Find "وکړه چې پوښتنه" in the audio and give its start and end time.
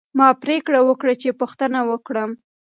0.83-1.79